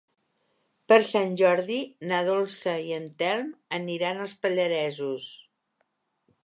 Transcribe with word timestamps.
Per 0.91 0.97
Sant 1.09 1.35
Jordi 1.41 1.77
na 2.13 2.21
Dolça 2.29 2.73
i 2.89 2.97
en 2.99 3.07
Telm 3.21 3.53
aniran 3.81 4.23
als 4.25 4.35
Pallaresos. 4.47 5.29